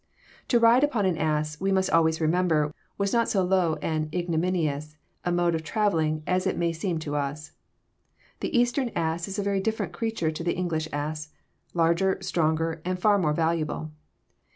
To 0.47 0.57
ride 0.57 0.83
upon 0.83 1.05
an 1.05 1.15
ass, 1.15 1.59
we 1.61 1.71
must 1.71 1.91
always 1.91 2.19
remember, 2.19 2.73
was 2.97 3.13
not 3.13 3.29
so 3.29 3.43
low 3.43 3.75
and 3.83 4.11
ignominious 4.11 4.97
a 5.23 5.31
mode 5.31 5.53
of 5.53 5.61
travelling 5.63 6.23
as 6.25 6.47
it 6.47 6.57
may 6.57 6.73
seem 6.73 6.97
to 6.97 7.11
Qs. 7.11 7.51
The 8.39 8.59
Eastern 8.59 8.89
ass 8.95 9.27
is 9.27 9.37
a 9.37 9.43
very 9.43 9.59
different 9.59 9.93
creature 9.93 10.31
to 10.31 10.43
the 10.43 10.53
English 10.55 10.87
ass, 10.91 11.29
larger, 11.75 12.17
stronger, 12.19 12.81
and 12.83 12.97
far 12.97 13.19
more 13.19 13.33
valuable. 13.33 13.91